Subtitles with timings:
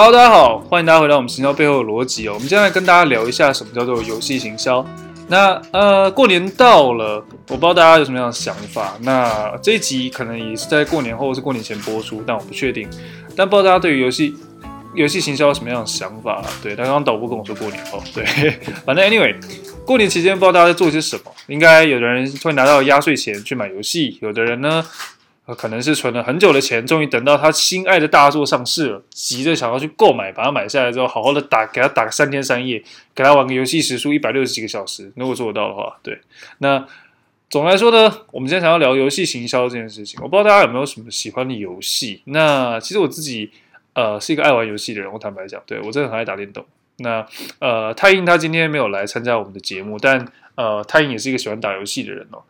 [0.00, 2.34] Hello，大家好，欢迎大家回到我们行销背后的逻辑哦。
[2.34, 4.86] 我们今天来跟大家聊一下什么叫做游戏行销。
[5.26, 7.16] 那呃，过年到了，
[7.48, 8.94] 我不知道大家有什么样的想法。
[9.00, 12.88] 那这一集可能也是在过年后或是过年前播出，但我不确定。
[13.34, 14.36] 但不知道大家对于游戏
[14.94, 16.44] 游戏行销有什么样的想法？
[16.62, 18.24] 对，他刚刚导播跟我说过年后，对，
[18.86, 19.34] 反正 anyway，
[19.84, 21.22] 过年期间不知道大家在做些什么。
[21.48, 24.86] 应该有的人会拿到压岁钱去买游戏，有的人呢。
[25.54, 32.82] 可能是存了很久的钱，终于等到他心爱的大作上市了，急着想要去购买，把它买下来之后，好好的打，给他打个三天三夜，
[33.14, 36.20] 给他玩个游戏时数一百六十几个小时，如果做得到的话，对。
[36.58, 36.86] 那
[37.48, 42.20] 总的来说呢，我们今天想要聊游戏行销这件事情，我不知道大家有没有什么喜欢的游戏。
[42.26, 43.50] 那其实我自己
[43.94, 46.64] 呃是一个爱玩游戏的人，我坦白讲，对我真的很爱打电动。
[46.98, 47.24] 那
[47.60, 52.42] 呃，太英他今天没有来参加我们的节目，但呃，太英也是一个喜欢打游戏的人哦。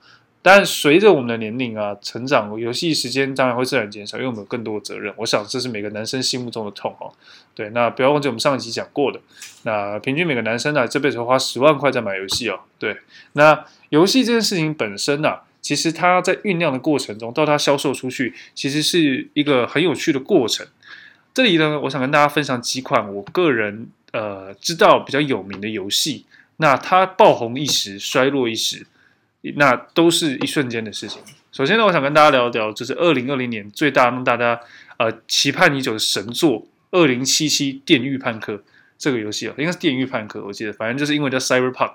[0.50, 5.12] 但随着我们的年龄啊成长，游戏时间当然会自然减少，因为我们有更多的责任。
[5.18, 7.12] 我想这是每个男生心目中的痛哦。
[7.54, 9.20] 对，那不要忘记我们上一集讲过的，
[9.64, 12.60] 那平均每个男生呢、这辈子会花十万块在买游戏哦。
[12.78, 12.96] 对，
[13.34, 20.66] 那游戏这件事情本身呢、啊，其实它在酝酿的过程中到它销售出去，其实是一个很有趣的过程。
[21.34, 26.24] 这里呢，我想跟大家分享几款我个人呃知道比较有名的游戏，
[26.56, 28.86] 那它爆红一时，衰落一时。
[29.54, 31.22] 那都是一瞬间的事情。
[31.52, 34.60] 首先呢，我想跟大家聊一聊，就是二零二零年最大让大家
[34.98, 38.52] 呃期盼已久的神作《二零七七电驭叛客》
[38.98, 41.94] 这个游戏啊，应该是电驭叛客，我记得，反正就是英文叫 Cyberpunk。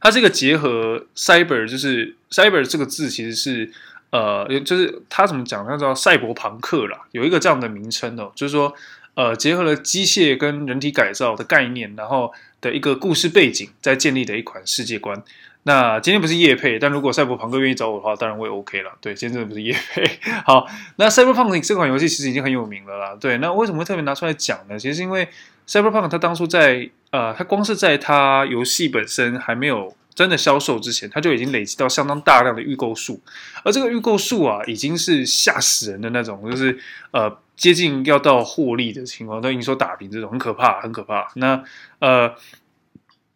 [0.00, 3.68] 它是一个结合 cyber，就是 cyber 这个字其实是
[4.10, 5.66] 呃，就是它怎么讲？
[5.66, 8.72] 它叫赛博朋克啦，有一个这样的名称哦，就是说
[9.14, 15.20] 呃，结合了机械跟人体改造的概念，然后的一个故事背景，在建立的一款世界观。
[15.64, 18.92] 那今天不是夜配，但如果赛博朋克愿意找我的话，当然我也 OK 了。
[19.02, 20.18] 对，今天真的不是夜配。
[20.46, 23.16] 好，那 Cyberpunk 这款游戏其实已经很有名了啦。
[23.20, 24.78] 对，那为什么会特别拿出来讲呢？
[24.78, 25.28] 其实是因为
[25.66, 33.20] Cyberpunk 它当初在呃，它光是在它游戏本身还没有真的销售之前，它就已经累积到相当大量的预购数，
[33.62, 36.78] 而这个预购数啊，已经是吓死人的那种，就是
[37.10, 41.28] 呃接近要到获利的情况，都营收打平这种，很可怕，很可怕。
[41.34, 41.62] 那
[41.98, 42.34] 呃。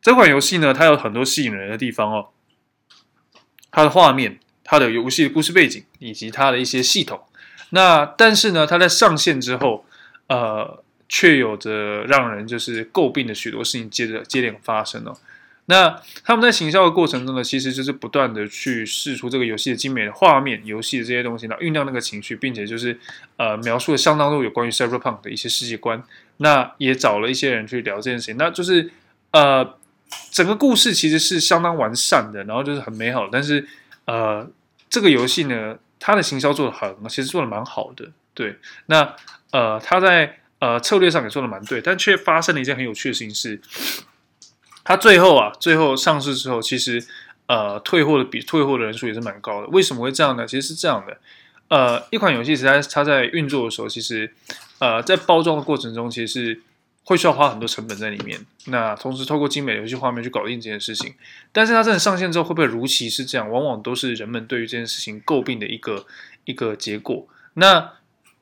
[0.03, 2.31] 这款游戏呢，它有很多吸引人的地方哦。
[3.71, 7.23] 它的画面、它的游戏的故事背景以及它的一些系统。
[7.71, 9.87] 那但是呢，它在上线之后，
[10.27, 15.17] 呃，却有着让人就是诟病的许多事情接着接连发生哦。
[15.67, 22.99] 那他们在行销的过程中呢，其实就是不断的去试出这个游戏的精美的画面、游戏的这些东西，然后酝酿那个情绪，并且就是
[23.37, 26.03] 呃描述了相当多有关于 Cyberpunk 的一些世界观。
[26.39, 28.91] 那也找了一些人去聊这件事情，那就是
[29.31, 29.77] 呃。
[30.31, 33.29] 整个故事其实是相当完善的，然后就是很美好。
[33.31, 33.67] 但是，
[34.07, 34.49] 呃，
[34.89, 38.11] 这个游戏呢，它的行销做得很，其实做得蛮好的。
[38.33, 39.15] 对，那
[39.51, 43.61] 呃，它在呃策略上也做得蛮对，但却发生了一件很有趣的事情是，
[44.85, 47.05] 它最后啊，最后上市之后，其实
[47.47, 49.67] 呃退货的比退货的人数也是蛮高的。
[49.69, 50.47] 为什么会这样呢？
[50.47, 51.19] 其实是这样的，
[51.69, 54.33] 呃，一款游戏实在它在运作的时候，其实
[54.79, 56.63] 呃在包装的过程中，其实是。
[57.05, 61.15] 会需要花很多成本在里面，那同时透过精美游戏画面去搞定这件事情，
[61.53, 63.51] 但是它真的上线之后会不会如期是这样？
[63.51, 66.07] 往往都是人们对于这件事情诟病的一个
[66.45, 67.27] 一个结果。
[67.55, 67.93] 那。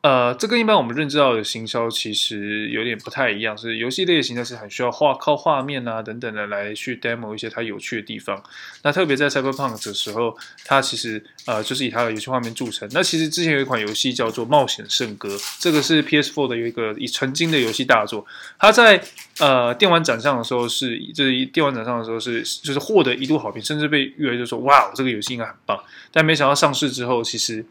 [0.03, 8.43] 呃，这跟一般我们认知到的行销其实有点不太一样，是游戏类的行销是很需要画靠画面啊等等的来去 demo 一些它有趣的地方。
[8.83, 10.35] 那特别在 Cyberpunk 的时候，
[10.65, 12.89] 它其实呃就是以它的游戏画面著称。
[12.93, 15.29] 那其实之前有一款游戏叫做《冒险圣歌》，
[15.61, 18.25] 这个是 PS4 的有一个以曾经的游戏大作。
[18.59, 19.03] 它在
[19.39, 25.79] 呃电玩展上的时候是，就是电玩展上的时候是就是获得一度好评，甚至被誉为就说哇，这个游戏应该很棒。
[26.11, 27.63] 但没想到上市之后，其实。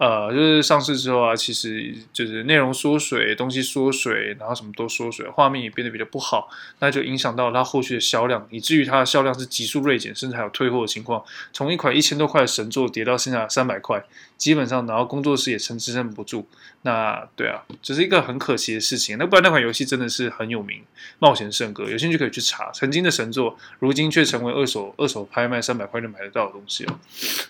[0.00, 6.48] 呃，就是上市之后啊，其实就是内容缩水，东西缩水，然后什么都缩水，画面也变得比较不好，
[6.78, 11.22] 那就影响到它后续的销量，以至于它的销量是急速锐减，甚至还有退货的情况。
[11.52, 14.02] 从一款一千多块的神作跌到剩下三百块，
[14.38, 16.48] 基本上，然后工作室也撑支撑不住。
[16.80, 19.18] 那对啊，这、是一个很可惜的事情。
[19.18, 20.78] 那不然那款游戏真的是很有名，
[21.18, 26.98] 《冒险圣歌》，有兴趣可以去查，曾经的神作，如今却成为二手二手拍卖三百块就买得到的东西了。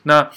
[0.02, 0.28] 那。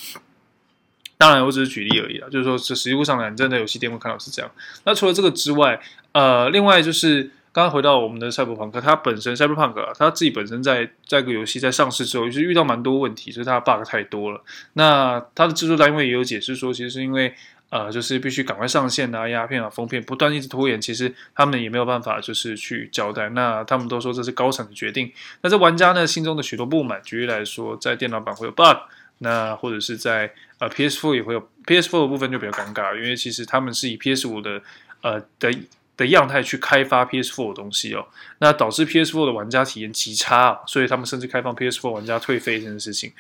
[1.24, 2.28] 当然，我只是举例而已啦。
[2.30, 4.52] 就是说，这实际上来，你真的游戏店会看到是这样。
[4.84, 5.80] 那除了这个之外，
[6.12, 7.24] 呃，另外就是
[7.54, 14.44] 刚刚回到我们的赛博朋克，它本身赛博朋克啊，它自己本身在在这个游戏在上市之后，就是遇到蛮多问题，就是它的 bug 太多了。
[14.74, 17.34] 那它的制作单位也有解释说，其实是因为
[17.70, 23.30] 呃，就是必须赶快上线啊，压片啊，封片不断一直拖延，其实他们也没有办法就是去交代。
[23.30, 25.10] 那他们都说这是高层的决定。
[25.42, 28.76] 那这玩家呢心中的许多不满，举例来说，在电脑版会有 bug。
[29.24, 34.62] 那或者是在呃 PS4 也会有 PS4 的部分就比较尴尬，因为其实他们是以 PS5 的
[35.02, 35.52] 呃的
[35.98, 38.06] 的样态去开发 PS4 的东西哦，
[38.40, 43.12] 那导致 PS4 的玩家体验极差，所以他们甚至开放 PS4 玩家退费这件事情。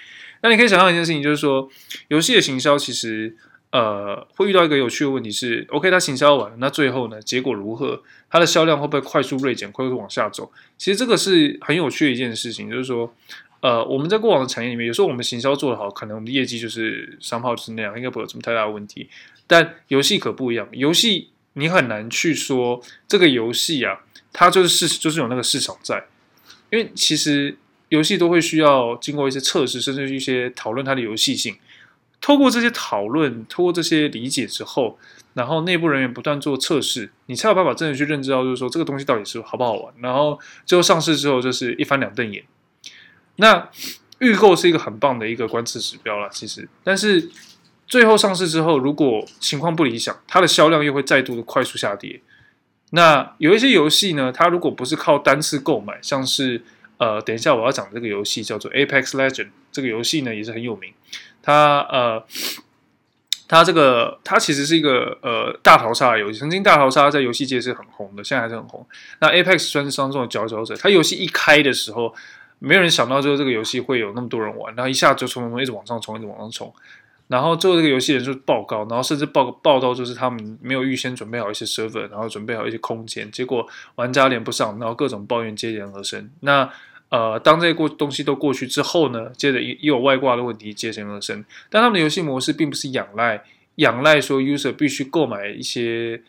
[0.42, 1.70] 那你可以想象一件事情，就是说
[2.10, 3.36] 游戏的行销其实
[3.72, 8.04] 呃会遇到一个有趣的问题是，OK，它行销完了，那最后呢，结果如何？
[8.30, 10.52] 它的销量会不会快速锐减，快速往下走？
[10.78, 13.14] 其实这个是很有趣的一件事情，就是说
[13.64, 19.10] 呃我们在过往的产业里面，有时候我们行销做得好，可能我们的业绩就是商号就是那样，应该不会有什么太大的问题。
[19.48, 21.30] 但游戏可不一样，游戏。
[21.56, 24.00] 你很难去说这个游戏啊，
[24.32, 26.04] 它就是市，就是有那个市场在，
[26.72, 27.56] 因为其实
[27.90, 31.56] 游戏都会需要经过一些测试，甚至一些讨论它的游戏性。
[32.20, 34.98] 透过这些讨论，透过这些理解之后，
[35.36, 39.94] 然后内部人员不断做测试，你才有办法真的去认知到，就是说这个东西到底是好不好玩。
[40.00, 42.44] 然后最后上市之后，就是一翻两瞪眼。
[43.38, 43.70] 那
[44.20, 47.30] 预购是一个很棒的一个观测指标了，其实，但是。
[47.86, 52.20] 最后上市之后，如果情况不理想，它的销量又会再度的快速下跌。
[52.92, 56.64] 那有一些游戏呢，它如果不是靠单次购买，像是
[56.98, 60.92] 呃，等一下我要讲这个游戏叫做 Apex Legend，这个游戏呢也是很有名。
[61.44, 62.26] 它呃，
[63.48, 68.84] 它这个它其实是一个呃大逃杀游戏，曾经大逃杀在游戏界是很红的，现在还是很红。
[69.20, 72.16] 那 Apex 算是当中的佼佼者，它游戏一开的时候，
[72.66, 76.74] 没有人想到就是这个游戏会有那么多人玩，然后一下就冲冲冲一直往上冲，一直往上冲。
[77.28, 86.30] 然后最后这个游戏人数爆高，然后甚至爆爆到就是他们没有预先准备好一些 server，然后准备好一些空间，结果玩家连不上，然后各种抱怨接连而生。
[86.42, 86.70] 那
[87.10, 91.44] 呃，当这些过东西都过去之后呢，接着又有外挂的问题接连而生。
[91.70, 93.44] 但他们的游戏模式并不是仰赖
[93.76, 96.22] 仰赖说 user 必须购买一些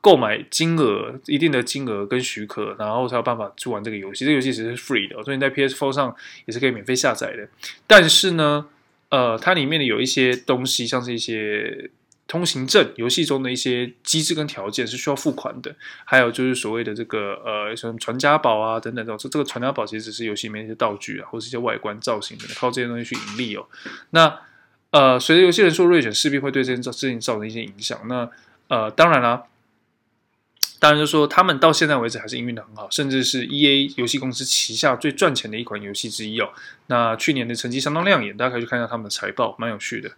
[0.00, 4.24] 购买金额一定的金额跟许可，然后才有办法去玩这个游戏。
[4.24, 7.48] 这个游戏其实是 free 的，所以你在 PS4 上也是可以免费下载的。
[7.86, 8.66] 但是呢，
[9.10, 11.88] 呃，它里面的有一些东西，像是一些
[12.26, 15.72] 通行证，游戏中的一些机制跟条件是需要付款的。
[16.04, 23.64] 还有就是所谓的这个呃，什么传家宝啊等等这种，这个传家宝其实只是游戏里面一些道具啊，或是一些外观造型的，靠这些东西去盈利哦。
[24.10, 24.36] 那
[24.90, 27.96] 呃，随着游戏人数锐减，势必会对这件事情造成一些影响。
[28.08, 28.28] 那
[28.66, 29.44] 呃，当然啦。
[30.86, 36.48] 当然，就说他们到现在为止还是营运的很好，甚至是 EA 游戏公司旗下最赚钱的一款游戏之一哦。
[36.86, 40.08] 那去年的成绩相当亮眼，大家可以去看一下他们的财报，蛮有趣的。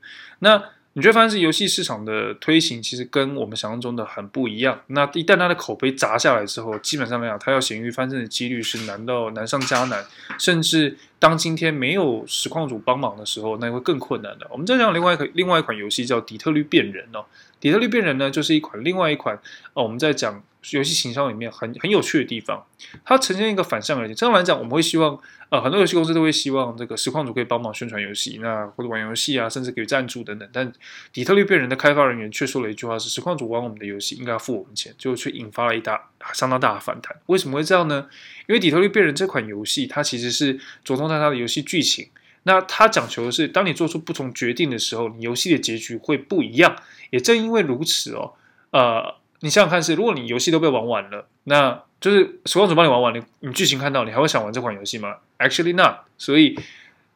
[0.40, 0.62] 那
[0.92, 4.78] 你就会发现，是游戏市场的推行其实跟我们想象中的很不一样。
[4.88, 10.04] 那一旦它的口碑砸下来之后，基本上来讲，它要咸鱼翻身的几率是难到难上加难，
[10.38, 14.46] 甚至当今天没有实况主帮忙的时候，那会更困难的。
[14.50, 17.22] 我们再讲另外一个另外一款游戏叫《底特律变人》哦，
[17.60, 19.36] 《底特律变人》呢就是一款另外一款
[19.74, 20.42] 哦，我们在讲。
[20.72, 22.66] 游戏行销里面很很有趣的地方，
[23.04, 24.12] 它呈现一个反向而已。
[24.12, 25.18] 正常来讲，我们会希望，
[25.50, 30.46] 呃，很多游戏公司都会希望这个实况主可以帮忙宣传游戏，那或者玩游戏啊，甚至给赞助等等。
[30.52, 30.70] 但
[31.12, 37.16] 底特律变人的开发人员却说了一句话：是实况主玩我们的游戏应该要付我们钱，就却引发了一大相当大的反弹。
[37.26, 38.08] 为什么会这样呢？
[38.48, 42.08] 因为底特律变人这款游戏，它其实是着重在它的游戏剧情。
[42.42, 46.76] 那它讲求的是，当你做出不同决定的时候，你游戏的结局会不一样。
[47.10, 48.34] 也正因为如此哦，
[48.70, 49.14] 呃。
[49.40, 55.98] 你想想看，是如果你游戏都被玩完了，那就是实况主帮你玩完，你你剧情看到，你还会想玩这款游戏吗？Actually not。
[56.18, 56.58] 所以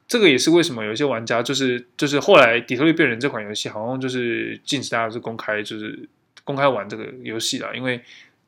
[0.07, 6.09] 这个也是为什么有一些玩家就是就是后来《底特律变人》这款游戏好像就是禁止大家是公开就是
[6.45, 8.01] 公开玩这个游戏了，因为。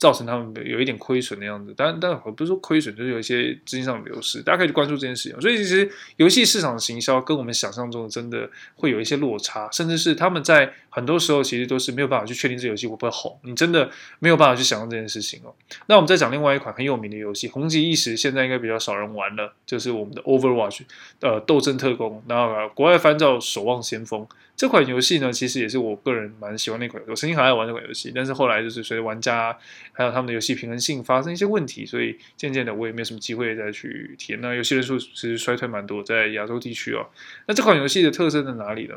[0.04, 5.40] 造成他们有一点亏损的样子，但但我不是说亏损，就是有一些资金上的流失，大家可以去关注这件事情。
[5.40, 15.54] 所以其实游戏市场的行销跟我们想象中的真的会有一些落差，甚至是他们在很多时候其实都是没有办法去确定这游戏会不会红，你真的没有办法去想象这件事情哦。
[15.86, 20.82] 那我们再讲另外一款很有名的游戏，红极一时，现在应该比较少人玩了，就是我们的 Overwatch，
[21.20, 24.26] 呃，斗争特工，然后国外翻叫守望先锋。
[24.56, 27.10] 这款游戏呢，其实也是我个人蛮喜欢的一款游戏。
[27.10, 29.56] 我曾经很爱玩这款游戏，但是后来就是随着玩家
[29.92, 34.40] 还有他们的游戏平衡性发生一些问题，所以渐渐的我也没有什么机会再去体验。
[34.40, 37.06] 那游戏人数其实衰退蛮多，在亚洲地区哦。
[37.46, 38.94] 那这款游戏的特色在哪里呢？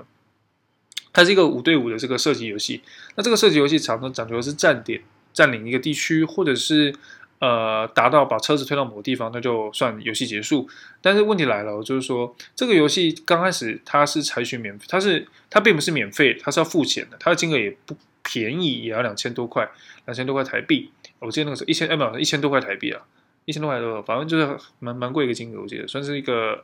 [1.12, 2.82] 它是一个五对五的这个射击游戏。
[3.16, 5.02] 那这个射击游戏常常讲究的是站点，
[5.34, 6.94] 占领一个地区，或者是。
[7.39, 10.67] 呃，达到把车子推到某个地方，那就算游戏结束。
[11.03, 17.17] 但是问题来了，就是说这个游戏刚开始它是采取免费，它是它并不是免费，它是要付钱的。
[17.20, 19.70] 它的金额也不便宜，也要两千多块，
[20.06, 20.91] 两千多块台币。
[21.20, 23.00] 我记得那个时候一千，哎，不，一千多块台币啊，
[23.46, 25.62] 一千多块多，反正就是蛮蛮贵一个金额。
[25.62, 26.63] 我记得算是一个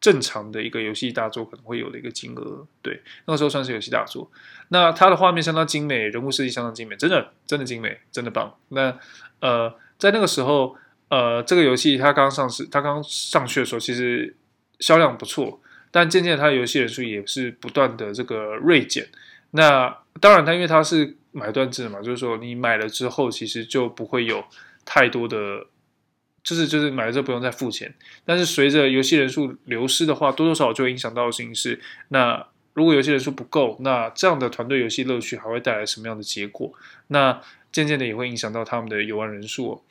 [0.00, 2.66] 正常的一个游戏大作可能会有的一个金额。
[2.82, 4.28] 对，那个时候算是游戏大作。
[4.70, 8.52] 那它的画面相当精美，人物设计相当精美，真的真的精美，真的棒。
[8.70, 8.98] 那
[9.38, 9.72] 呃。
[9.98, 10.76] 在那个时候，
[11.08, 14.36] 呃，这个游戏它刚上市，它刚上去的时候，其实
[14.78, 19.08] 销量不错，但渐渐它游戏人数也是不断的这个锐减。
[19.50, 24.44] 那当然，它因为它是买断制嘛，就是说你买了之后，其实就不会有
[24.84, 25.66] 太多的，
[26.44, 27.94] 就是就是买了之后不用再付钱。
[28.24, 31.80] 但是随着游戏人数流失的话，多多少少就会影响到形式。
[32.08, 36.72] 那如果游戏人数不够，那这样的团队游戏乐趣还会带来什么样的结果？
[37.08, 37.40] 那
[37.72, 39.82] 渐渐的也会影响到他们的游玩人数哦。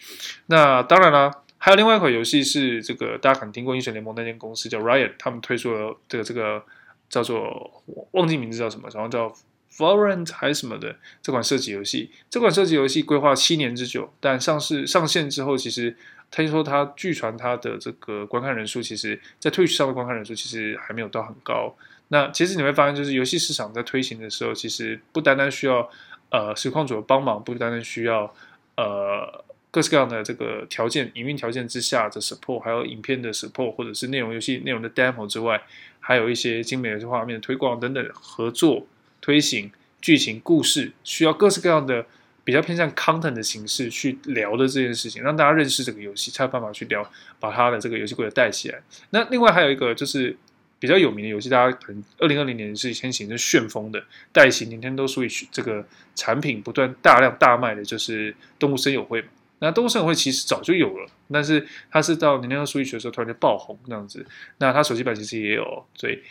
[0.48, 6.64] 那当然啦，还有另外一款游戏是这个大家可能听过英雄联盟那间公司叫 Riot，他们推出了这个这个
[7.10, 9.34] 叫做忘记名字叫什么，然后叫
[9.78, 12.12] Valorant 还是什么的这款射击游戏。
[12.30, 15.96] 这款射击游戏规划七年之久，但上市上线之后，其实
[16.32, 21.76] 听说它据传它的这个观看人数，其实在 Twitch 上的观看人数其实还没有到很高。
[22.10, 25.90] 那其实你会发现，就是游戏市场在推行的时候，其实不单单需要
[26.30, 28.34] 呃实况组的帮忙，不单单需要
[28.76, 35.62] 呃各式各样的这个条件、营运条件之下的 support，还有影片的 support，或者是内容游戏内容的 demo 之外，
[36.00, 38.86] 还有一些精美的画面的推广等等合作
[39.22, 42.06] 推行剧情故事，需要各式各样的
[42.44, 48.82] 比较偏向 content 的形式去聊的这件事情，让大家认识这个游戏，才有办法去聊，把它的这个游戏规则带起来。
[49.10, 50.38] 那另外还有一个就是。
[50.80, 59.28] 比较有名的游戏，大家可能二零二零年是先行的旋风的带起 Nintendo Switch 这个产品不断大量大卖的，就是动物森友会嘛。
[59.60, 64.24] 那动物森友会其实早就有了，但是它是到 Nintendo Switch 的时候突然就爆红这样子。
[64.60, 66.22] 那它手机版其实也有，所以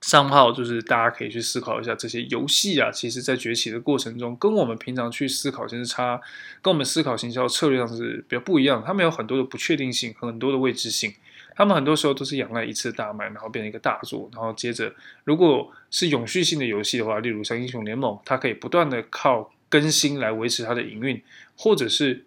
[0.00, 6.18] 上号就是大家可以去思考一下，这些游戏啊，其实在崛起的过程中，跟我们平常去思考其实差，
[6.62, 8.82] 跟我们思考行销策略上是比较不一样。
[8.86, 11.12] 他们有很多的不确定性和很多的未知性。
[11.56, 14.94] 他们很多时候都是仰赖一次大卖，然后变成一个大作，然后接着，
[15.24, 21.22] 如果是永续性的游戏的话，例如像英雄联盟，它可以不断的靠更新来维持它的营运，
[21.56, 22.26] 或者是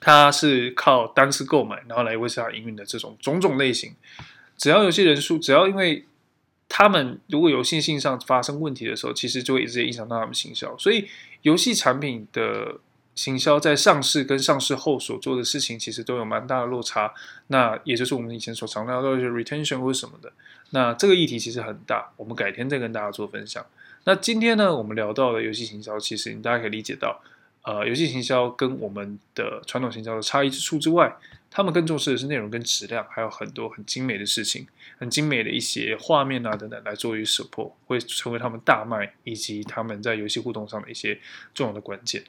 [0.00, 3.94] 它是靠单次购买，然后来维持它营运的这种种种类型。
[4.58, 6.04] 只要游戏人数，只要因为
[6.68, 10.76] 他们如果有信心上发生问题的时候，其实就会直接影响到他们行销。
[10.76, 11.06] 所以
[11.42, 12.80] 游戏产品的。
[13.14, 17.12] 行销在上市跟上市后所做的事情，其实都有蛮大的落差。
[17.48, 20.32] 那也就是我们以前所常聊到一些 retention 或什么的。
[20.70, 23.64] 那这个议题其实很大，我们改天再跟大家做分享。
[24.04, 27.20] 那今天呢，我们聊到的游戏行销，其实你大家可以理解到，
[27.62, 31.14] 呃，游戏行销跟我们的传统行销的差异之处之外，
[31.50, 34.66] 他们更重视的是内容跟质量，还有很多很精美的事情，
[34.98, 41.20] 很精美的一些画面啊等等，来作为 support，会成为他们大卖以及他们在游戏互动上的一些
[41.52, 42.24] 重要的关键。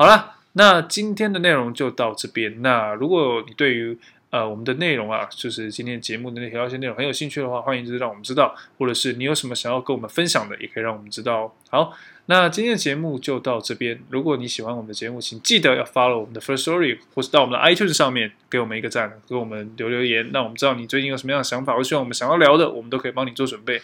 [0.00, 2.62] 好了，那今天的内容就到这边。
[2.62, 3.98] 那如果你对于
[4.30, 11.52] 呃我们的内容啊，就是今天节目的那条一些内容很有兴趣的话，欢迎就是让我们知道，或者是你有什么想要跟我们分享的，也可以让我们知道哦。
[11.68, 11.92] 好，
[12.24, 14.00] 那今天的节目就到这边。
[14.08, 23.82] 如果你喜欢我们的节目，请记得要 follow 我们的 First Story，或是到我们的 iTunes 上面给我们一个赞，给我们留留言，让我们知道你最近有什么样的想法，或希望我们想要聊的，我们都可以帮你做准备。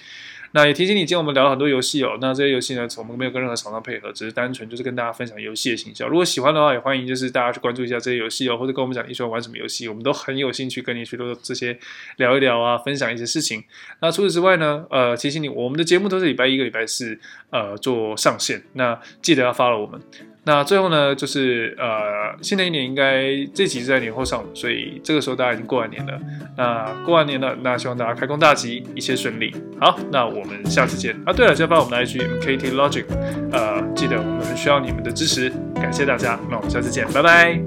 [0.56, 2.16] 那也提醒你，今天我们聊了很多游戏哦。
[2.18, 6.08] 那这些游戏呢，我们没有跟任何厂商配合，只是单纯就是跟大家分享游戏的形象。
[6.08, 11.78] 如果喜欢的话，也欢迎就是大家去关注一下这些游戏哦，或者跟我们讲你喜欢玩什么游戏，我们都很有兴趣跟你去做这些
[12.16, 13.62] 聊一聊啊，分享一些事情。
[14.00, 17.20] 那除此之外呢，呃，提醒你，我们的节目都是礼拜一个礼拜四
[17.50, 20.00] 呃做上线，那记得要 follow 我们。
[20.46, 26.16] 那最后呢，就是呃，新的一年应该这集是在年后上，所以这个时候大家已经过完年了。
[26.56, 29.52] 那过完年了，那希望大家开工大吉，一切顺利。
[29.80, 31.32] 好，那我们下次见啊！
[31.32, 33.04] 对了，先发我们的 IG KT Logic，
[33.50, 36.38] 呃，记得我们需要你们的支持，感谢大家。
[36.48, 37.65] 那我们下次见，拜拜。